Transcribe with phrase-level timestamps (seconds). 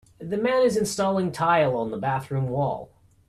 [0.17, 2.89] The man is installing tile on the bathroom wall.